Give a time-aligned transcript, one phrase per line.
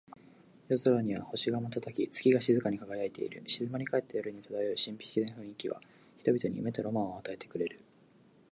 [0.67, 3.43] 夜空には星が瞬き、月が静かに輝いている。
[3.47, 5.79] 静まり返った夜に漂う神秘的な雰囲気は、
[6.17, 7.79] 人々に夢とロマンを与えてくれる。